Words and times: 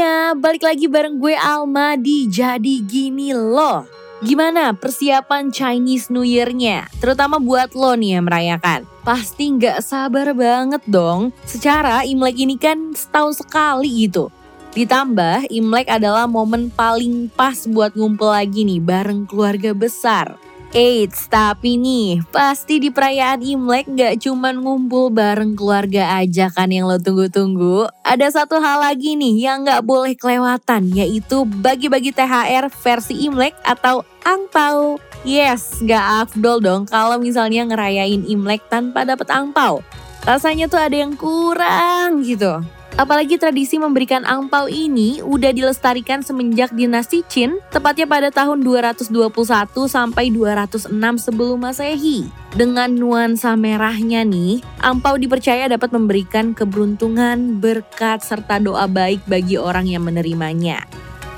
Mania, 0.00 0.32
balik 0.32 0.64
lagi 0.64 0.88
bareng 0.88 1.20
gue 1.20 1.36
Alma 1.36 1.92
di 1.92 2.24
Jadi 2.24 2.80
Gini 2.88 3.36
Loh. 3.36 3.84
Gimana 4.24 4.72
persiapan 4.72 5.52
Chinese 5.52 6.08
New 6.08 6.24
Year-nya? 6.24 6.88
Terutama 7.04 7.36
buat 7.36 7.76
lo 7.76 7.92
nih 7.92 8.16
yang 8.16 8.24
merayakan. 8.24 8.88
Pasti 9.04 9.52
nggak 9.52 9.84
sabar 9.84 10.32
banget 10.32 10.80
dong. 10.88 11.36
Secara 11.44 12.00
Imlek 12.08 12.40
ini 12.40 12.56
kan 12.56 12.96
setahun 12.96 13.44
sekali 13.44 14.08
gitu. 14.08 14.32
Ditambah 14.72 15.52
Imlek 15.52 15.92
adalah 15.92 16.24
momen 16.24 16.72
paling 16.72 17.28
pas 17.36 17.68
buat 17.68 17.92
ngumpul 17.92 18.32
lagi 18.32 18.64
nih 18.64 18.80
bareng 18.80 19.28
keluarga 19.28 19.76
besar. 19.76 20.40
Eits, 20.70 21.26
tapi 21.26 21.74
nih, 21.74 22.22
pasti 22.30 22.78
di 22.78 22.94
perayaan 22.94 23.42
Imlek 23.42 23.90
gak 23.90 24.22
cuman 24.22 24.62
ngumpul 24.62 25.10
bareng 25.10 25.58
keluarga 25.58 26.22
aja 26.22 26.46
kan 26.46 26.70
yang 26.70 26.86
lo 26.86 26.94
tunggu-tunggu. 26.94 27.90
Ada 28.06 28.38
satu 28.38 28.62
hal 28.62 28.78
lagi 28.78 29.18
nih 29.18 29.50
yang 29.50 29.66
gak 29.66 29.82
boleh 29.82 30.14
kelewatan, 30.14 30.94
yaitu 30.94 31.42
bagi-bagi 31.42 32.14
THR 32.14 32.70
versi 32.70 33.18
Imlek 33.26 33.58
atau 33.66 34.06
angpau. 34.22 35.02
Yes, 35.26 35.82
gak 35.82 36.30
afdol 36.30 36.62
dong 36.62 36.86
kalau 36.86 37.18
misalnya 37.18 37.66
ngerayain 37.66 38.22
Imlek 38.30 38.62
tanpa 38.70 39.02
dapet 39.02 39.26
angpau. 39.26 39.82
Rasanya 40.22 40.70
tuh 40.70 40.78
ada 40.78 40.94
yang 40.94 41.18
kurang 41.18 42.22
gitu. 42.22 42.62
Apalagi 42.98 43.38
tradisi 43.38 43.78
memberikan 43.78 44.26
angpau 44.26 44.66
ini 44.66 45.22
udah 45.22 45.54
dilestarikan 45.54 46.26
semenjak 46.26 46.74
dinasti 46.74 47.22
Qin, 47.30 47.62
tepatnya 47.70 48.08
pada 48.10 48.28
tahun 48.34 48.66
221 48.66 49.10
sampai 49.86 50.34
206 50.34 50.90
sebelum 51.22 51.58
Masehi. 51.62 52.26
Dengan 52.50 52.90
nuansa 52.90 53.54
merahnya 53.54 54.26
nih, 54.26 54.58
angpau 54.82 55.14
dipercaya 55.14 55.70
dapat 55.70 55.94
memberikan 55.94 56.50
keberuntungan, 56.50 57.62
berkat, 57.62 58.26
serta 58.26 58.58
doa 58.58 58.90
baik 58.90 59.22
bagi 59.30 59.54
orang 59.54 59.86
yang 59.86 60.02
menerimanya. 60.02 60.82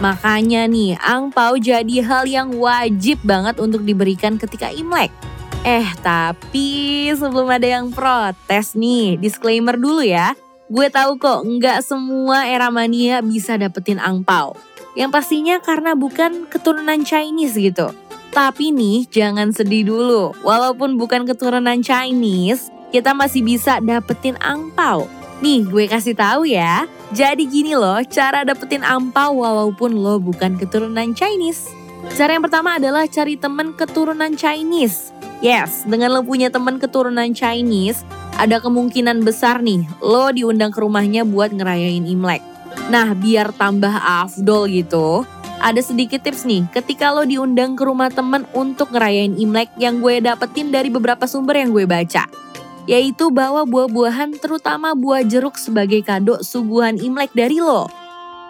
Makanya 0.00 0.64
nih, 0.64 0.96
angpau 0.96 1.60
jadi 1.60 2.00
hal 2.00 2.24
yang 2.24 2.56
wajib 2.56 3.20
banget 3.20 3.60
untuk 3.60 3.84
diberikan 3.84 4.40
ketika 4.40 4.72
Imlek. 4.72 5.12
Eh, 5.60 5.84
tapi 6.00 7.04
sebelum 7.12 7.52
ada 7.52 7.68
yang 7.68 7.92
protes 7.92 8.72
nih, 8.72 9.20
disclaimer 9.20 9.76
dulu 9.76 10.00
ya. 10.00 10.32
Gue 10.70 10.86
tahu 10.86 11.18
kok 11.18 11.42
nggak 11.42 11.82
semua 11.82 12.46
era 12.46 12.70
mania 12.70 13.18
bisa 13.26 13.58
dapetin 13.58 13.98
angpau. 13.98 14.54
Yang 14.94 15.10
pastinya 15.10 15.58
karena 15.58 15.98
bukan 15.98 16.46
keturunan 16.46 17.02
Chinese 17.02 17.58
gitu. 17.58 17.90
Tapi 18.30 18.70
nih 18.70 19.02
jangan 19.10 19.50
sedih 19.50 19.90
dulu. 19.90 20.30
Walaupun 20.46 20.94
bukan 20.94 21.26
keturunan 21.26 21.82
Chinese, 21.82 22.70
kita 22.94 23.10
masih 23.18 23.42
bisa 23.42 23.82
dapetin 23.82 24.38
angpau. 24.38 25.10
Nih 25.42 25.66
gue 25.66 25.90
kasih 25.90 26.14
tahu 26.14 26.46
ya. 26.46 26.86
Jadi 27.10 27.50
gini 27.50 27.74
loh 27.74 27.98
cara 28.06 28.46
dapetin 28.46 28.86
angpau 28.86 29.42
walaupun 29.42 29.90
lo 29.98 30.22
bukan 30.22 30.54
keturunan 30.54 31.10
Chinese. 31.18 31.66
Cara 32.14 32.38
yang 32.38 32.46
pertama 32.46 32.78
adalah 32.78 33.10
cari 33.10 33.34
temen 33.34 33.74
keturunan 33.74 34.38
Chinese. 34.38 35.10
Yes, 35.42 35.82
dengan 35.82 36.14
lo 36.14 36.22
punya 36.22 36.46
temen 36.46 36.78
keturunan 36.78 37.34
Chinese, 37.34 38.06
ada 38.40 38.56
kemungkinan 38.56 39.20
besar 39.20 39.60
nih 39.60 39.84
lo 40.00 40.32
diundang 40.32 40.72
ke 40.72 40.80
rumahnya 40.80 41.28
buat 41.28 41.52
ngerayain 41.52 42.08
Imlek. 42.08 42.40
Nah, 42.88 43.12
biar 43.12 43.52
tambah 43.52 43.92
afdol 43.92 44.72
gitu, 44.72 45.28
ada 45.60 45.84
sedikit 45.84 46.24
tips 46.24 46.48
nih 46.48 46.64
ketika 46.72 47.12
lo 47.12 47.28
diundang 47.28 47.76
ke 47.76 47.84
rumah 47.84 48.08
temen 48.08 48.48
untuk 48.56 48.96
ngerayain 48.96 49.36
Imlek 49.36 49.68
yang 49.76 50.00
gue 50.00 50.24
dapetin 50.24 50.72
dari 50.72 50.88
beberapa 50.88 51.28
sumber 51.28 51.60
yang 51.60 51.76
gue 51.76 51.84
baca. 51.84 52.24
Yaitu 52.88 53.28
bawa 53.28 53.68
buah-buahan 53.68 54.40
terutama 54.40 54.96
buah 54.96 55.20
jeruk 55.20 55.60
sebagai 55.60 56.00
kado 56.00 56.40
suguhan 56.40 56.96
Imlek 56.96 57.36
dari 57.36 57.60
lo. 57.60 57.92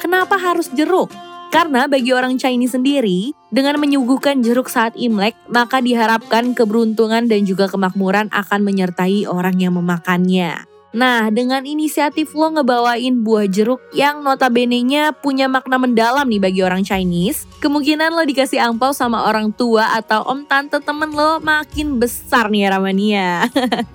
Kenapa 0.00 0.40
harus 0.40 0.72
jeruk? 0.72 1.12
Karena 1.54 1.86
bagi 1.86 2.10
orang 2.10 2.34
Chinese 2.34 2.74
sendiri, 2.74 3.30
dengan 3.54 3.78
menyuguhkan 3.78 4.42
jeruk 4.42 4.66
saat 4.66 4.98
Imlek, 4.98 5.38
maka 5.46 5.78
diharapkan 5.78 6.50
keberuntungan 6.50 7.30
dan 7.30 7.46
juga 7.46 7.70
kemakmuran 7.70 8.26
akan 8.34 8.66
menyertai 8.66 9.30
orang 9.30 9.62
yang 9.62 9.78
memakannya. 9.78 10.66
Nah, 10.94 11.30
dengan 11.30 11.62
inisiatif 11.62 12.34
lo 12.34 12.54
ngebawain 12.54 13.22
buah 13.22 13.46
jeruk 13.46 13.82
yang 13.94 14.26
notabene-nya 14.26 15.14
punya 15.14 15.46
makna 15.46 15.78
mendalam 15.78 16.26
nih 16.26 16.42
bagi 16.42 16.62
orang 16.66 16.82
Chinese, 16.82 17.46
kemungkinan 17.62 18.14
lo 18.14 18.26
dikasih 18.26 18.58
angpau 18.58 18.90
sama 18.90 19.26
orang 19.26 19.54
tua 19.54 19.94
atau 19.94 20.26
om 20.26 20.42
tante 20.46 20.82
temen 20.82 21.14
lo 21.14 21.38
makin 21.38 22.02
besar 22.02 22.50
nih 22.50 22.66
Ramania. 22.66 23.46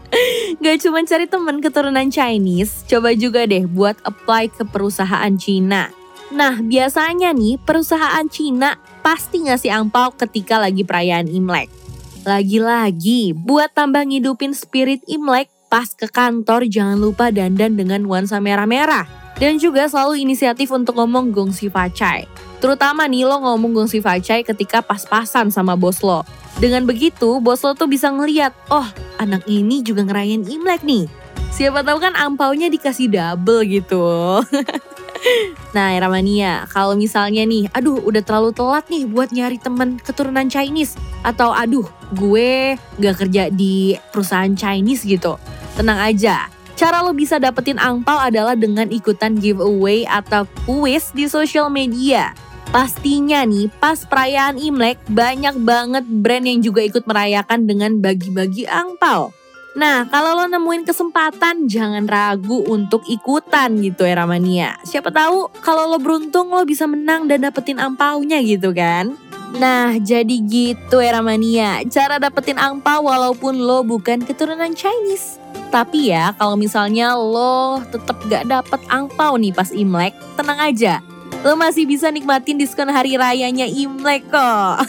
Gak 0.63 0.79
cuma 0.83 1.03
cari 1.03 1.27
temen 1.27 1.59
keturunan 1.59 2.07
Chinese, 2.07 2.87
coba 2.87 3.11
juga 3.15 3.43
deh 3.47 3.67
buat 3.67 3.99
apply 4.07 4.51
ke 4.55 4.63
perusahaan 4.63 5.31
Cina. 5.39 5.98
Nah, 6.29 6.61
biasanya 6.61 7.33
nih 7.33 7.57
perusahaan 7.57 8.25
Cina 8.29 8.77
pasti 9.01 9.41
ngasih 9.41 9.73
angpau 9.73 10.13
ketika 10.13 10.61
lagi 10.61 10.85
perayaan 10.85 11.25
Imlek. 11.25 11.73
Lagi-lagi, 12.21 13.33
buat 13.33 13.73
tambah 13.73 14.05
ngidupin 14.05 14.53
spirit 14.53 15.01
Imlek, 15.09 15.49
pas 15.73 15.89
ke 15.89 16.05
kantor 16.05 16.69
jangan 16.69 17.01
lupa 17.01 17.33
dandan 17.33 17.73
dengan 17.73 18.05
nuansa 18.05 18.37
merah-merah. 18.37 19.09
Dan 19.39 19.57
juga 19.57 19.87
selalu 19.87 20.21
inisiatif 20.27 20.69
untuk 20.69 20.99
ngomong 20.99 21.31
gongsi 21.31 21.71
facai. 21.71 22.27
Terutama 22.59 23.07
nih 23.07 23.23
lo 23.23 23.39
ngomong 23.39 23.71
gongsi 23.71 24.03
facai 24.03 24.43
ketika 24.43 24.83
pas-pasan 24.83 25.49
sama 25.49 25.79
bos 25.79 26.03
lo. 26.03 26.27
Dengan 26.59 26.83
begitu, 26.83 27.39
bos 27.39 27.63
lo 27.63 27.71
tuh 27.73 27.87
bisa 27.87 28.11
ngeliat, 28.11 28.51
oh 28.67 28.85
anak 29.17 29.47
ini 29.47 29.79
juga 29.81 30.03
ngerayain 30.03 30.43
Imlek 30.43 30.83
nih. 30.83 31.07
Siapa 31.55 31.81
tahu 31.81 31.97
kan 32.03 32.13
angpaunya 32.19 32.67
dikasih 32.67 33.09
double 33.09 33.63
gitu. 33.65 34.03
Nah, 35.77 35.93
Ramania, 36.01 36.65
kalau 36.73 36.97
misalnya 36.97 37.45
nih, 37.45 37.69
aduh 37.69 38.01
udah 38.01 38.25
terlalu 38.25 38.49
telat 38.57 38.89
nih 38.89 39.05
buat 39.05 39.29
nyari 39.29 39.61
temen 39.61 40.01
keturunan 40.01 40.49
Chinese. 40.49 40.97
Atau 41.21 41.53
aduh, 41.53 41.85
gue 42.17 42.73
gak 42.97 43.15
kerja 43.21 43.53
di 43.53 43.93
perusahaan 44.09 44.49
Chinese 44.49 45.05
gitu. 45.05 45.37
Tenang 45.77 46.01
aja, 46.01 46.49
cara 46.73 47.05
lo 47.05 47.13
bisa 47.13 47.37
dapetin 47.37 47.77
angpau 47.77 48.17
adalah 48.17 48.57
dengan 48.57 48.89
ikutan 48.89 49.37
giveaway 49.37 50.09
atau 50.09 50.49
kuis 50.65 51.13
di 51.13 51.29
sosial 51.29 51.69
media. 51.69 52.33
Pastinya 52.69 53.41
nih, 53.49 53.65
pas 53.81 53.97
perayaan 54.05 54.61
Imlek, 54.61 55.01
banyak 55.09 55.57
banget 55.65 56.05
brand 56.05 56.45
yang 56.45 56.61
juga 56.61 56.85
ikut 56.85 57.01
merayakan 57.09 57.65
dengan 57.65 57.97
bagi-bagi 57.97 58.69
angpau. 58.69 59.33
Nah, 59.79 60.03
kalau 60.11 60.35
lo 60.35 60.45
nemuin 60.51 60.83
kesempatan, 60.83 61.71
jangan 61.71 62.03
ragu 62.03 62.67
untuk 62.67 62.99
ikutan 63.07 63.79
gitu 63.79 64.03
ya 64.03 64.19
Ramania. 64.19 64.75
Siapa 64.83 65.07
tahu 65.07 65.47
kalau 65.63 65.87
lo 65.87 65.95
beruntung 66.03 66.51
lo 66.51 66.67
bisa 66.67 66.83
menang 66.83 67.31
dan 67.31 67.47
dapetin 67.47 67.79
angpaunya 67.79 68.43
gitu 68.43 68.75
kan. 68.75 69.15
Nah, 69.55 69.95
jadi 69.95 70.35
gitu 70.43 70.99
ya 70.99 71.15
Ramania. 71.15 71.79
Cara 71.87 72.19
dapetin 72.19 72.59
angpau 72.59 73.07
walaupun 73.07 73.55
lo 73.55 73.87
bukan 73.87 74.19
keturunan 74.19 74.75
Chinese. 74.75 75.39
Tapi 75.71 76.11
ya, 76.11 76.35
kalau 76.35 76.59
misalnya 76.59 77.15
lo 77.15 77.79
tetap 77.87 78.19
gak 78.27 78.51
dapet 78.51 78.83
angpau 78.91 79.39
nih 79.39 79.55
pas 79.55 79.71
Imlek, 79.71 80.11
tenang 80.35 80.59
aja. 80.59 80.99
Lo 81.39 81.55
masih 81.55 81.87
bisa 81.87 82.11
nikmatin 82.11 82.59
diskon 82.59 82.91
hari 82.91 83.15
rayanya 83.15 83.63
Imlek 83.63 84.27
kok. 84.27 84.83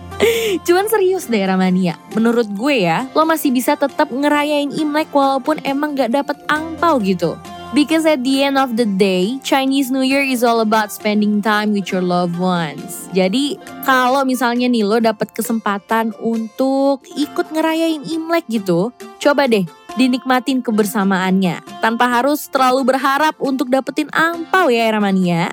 Cuman 0.68 0.92
serius 0.92 1.24
deh 1.24 1.40
Ramania, 1.40 1.96
menurut 2.12 2.44
gue 2.52 2.84
ya, 2.84 3.08
lo 3.16 3.24
masih 3.24 3.48
bisa 3.48 3.80
tetap 3.80 4.12
ngerayain 4.12 4.68
Imlek 4.76 5.08
walaupun 5.08 5.56
emang 5.64 5.96
gak 5.96 6.12
dapet 6.12 6.36
angpau 6.52 7.00
gitu. 7.00 7.32
Because 7.72 8.04
at 8.04 8.20
the 8.22 8.44
end 8.44 8.60
of 8.60 8.76
the 8.76 8.84
day, 8.84 9.40
Chinese 9.40 9.88
New 9.88 10.04
Year 10.04 10.22
is 10.22 10.44
all 10.44 10.60
about 10.60 10.92
spending 10.92 11.40
time 11.40 11.72
with 11.72 11.88
your 11.88 12.04
loved 12.04 12.36
ones. 12.36 13.08
Jadi 13.16 13.56
kalau 13.88 14.22
misalnya 14.28 14.68
nih 14.68 14.84
lo 14.84 15.00
dapet 15.00 15.32
kesempatan 15.32 16.12
untuk 16.20 17.08
ikut 17.16 17.56
ngerayain 17.56 18.04
Imlek 18.04 18.44
gitu, 18.52 18.92
coba 19.16 19.48
deh 19.48 19.64
dinikmatin 19.96 20.60
kebersamaannya. 20.60 21.80
Tanpa 21.80 22.20
harus 22.20 22.46
terlalu 22.52 22.94
berharap 22.94 23.34
untuk 23.40 23.72
dapetin 23.72 24.12
angpau 24.12 24.68
ya 24.68 24.92
Ramania. 24.92 25.50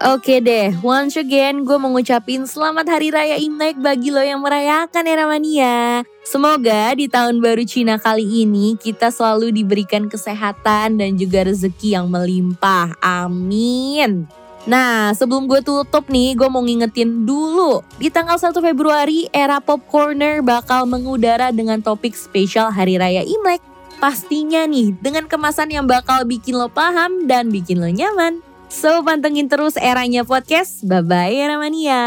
Oke 0.00 0.40
deh, 0.40 0.72
once 0.80 1.20
again 1.20 1.60
gue 1.60 1.76
mau 1.76 1.92
ngucapin 1.92 2.48
selamat 2.48 2.88
hari 2.88 3.12
raya 3.12 3.36
Imlek 3.36 3.76
bagi 3.76 4.08
lo 4.08 4.24
yang 4.24 4.40
merayakan 4.40 5.04
era 5.04 5.28
mania. 5.28 6.08
Semoga 6.24 6.96
di 6.96 7.04
tahun 7.04 7.36
baru 7.36 7.68
Cina 7.68 8.00
kali 8.00 8.48
ini 8.48 8.80
kita 8.80 9.12
selalu 9.12 9.52
diberikan 9.52 10.08
kesehatan 10.08 10.96
dan 10.96 11.20
juga 11.20 11.44
rezeki 11.44 12.00
yang 12.00 12.08
melimpah. 12.08 12.96
Amin. 13.04 14.24
Nah, 14.64 15.12
sebelum 15.12 15.44
gue 15.44 15.60
tutup 15.60 16.08
nih, 16.08 16.32
gue 16.32 16.48
mau 16.48 16.64
ngingetin 16.64 17.28
dulu. 17.28 17.84
Di 18.00 18.08
tanggal 18.08 18.40
1 18.40 18.56
Februari, 18.56 19.28
era 19.36 19.60
Pop 19.60 19.84
Corner 19.84 20.40
bakal 20.40 20.88
mengudara 20.88 21.52
dengan 21.52 21.84
topik 21.84 22.16
spesial 22.16 22.72
Hari 22.72 22.96
Raya 22.96 23.20
Imlek. 23.20 23.60
Pastinya 24.00 24.64
nih, 24.64 24.96
dengan 24.96 25.28
kemasan 25.28 25.68
yang 25.68 25.84
bakal 25.84 26.24
bikin 26.24 26.56
lo 26.56 26.72
paham 26.72 27.28
dan 27.28 27.52
bikin 27.52 27.84
lo 27.84 27.92
nyaman. 27.92 28.49
So, 28.70 29.02
pantengin 29.02 29.50
terus 29.50 29.74
eranya 29.74 30.22
podcast. 30.22 30.86
Bye-bye, 30.86 31.34
Era 31.34 31.58
Mania. 31.58 32.02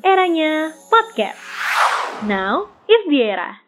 Eranya 0.00 0.72
podcast. 0.88 1.36
Now 2.24 2.72
is 2.88 3.04
the 3.12 3.20
era. 3.22 3.67